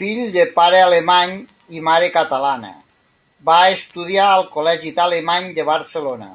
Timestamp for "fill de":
0.00-0.46